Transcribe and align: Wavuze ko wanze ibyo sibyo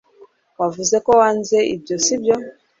Wavuze 0.59 0.95
ko 1.05 1.11
wanze 1.19 1.57
ibyo 1.75 1.95
sibyo 2.05 2.35